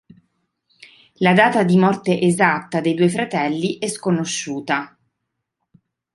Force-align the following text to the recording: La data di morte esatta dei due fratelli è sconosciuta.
La 1.17 1.33
data 1.35 1.63
di 1.63 1.77
morte 1.77 2.19
esatta 2.21 2.81
dei 2.81 2.95
due 2.95 3.07
fratelli 3.07 3.77
è 3.77 3.87
sconosciuta. 3.87 4.97